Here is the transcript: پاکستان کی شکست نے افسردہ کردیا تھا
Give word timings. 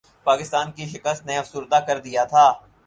پاکستان 0.25 0.71
کی 0.71 0.85
شکست 0.85 1.25
نے 1.25 1.37
افسردہ 1.37 1.79
کردیا 1.87 2.23
تھا 2.25 2.51